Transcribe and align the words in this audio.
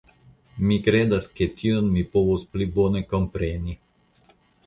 Mi 0.69 0.77
kredas 0.87 1.27
ke 1.39 1.47
tion 1.59 1.91
mi 1.97 2.03
povus 2.17 2.47
pli 2.55 2.69
bone 2.79 3.05
kompreni. 3.13 3.77